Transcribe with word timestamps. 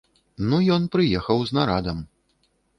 Ну 0.53 0.59
ён 0.77 0.87
прыехаў 0.95 1.37
з 1.53 1.61
нарадам. 1.61 2.03